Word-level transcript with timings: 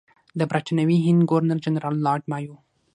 د 0.39 0.41
برټانوي 0.51 0.97
هند 1.05 1.21
ګورنر 1.29 1.57
جنرال 1.65 1.95
لارډ 2.05 2.23
مایو. 2.31 2.55